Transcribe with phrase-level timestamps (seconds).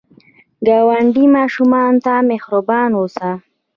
[0.65, 3.29] د ګاونډي ماشومانو ته مهربان اوسه